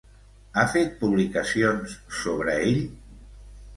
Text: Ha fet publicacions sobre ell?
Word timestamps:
Ha 0.57 0.61
fet 0.75 0.95
publicacions 1.03 1.93
sobre 2.23 2.57
ell? 2.71 2.85